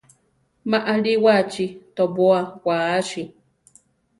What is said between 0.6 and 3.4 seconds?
Ma alíwachi tobóa waasi.